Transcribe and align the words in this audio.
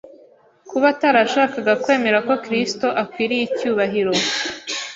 Kuba 0.69 0.85
atarashakaga 0.93 1.73
kwemera 1.83 2.17
ko 2.27 2.33
Kristo 2.43 2.87
akwiriye 3.01 3.43
icyubahiro 3.49 4.13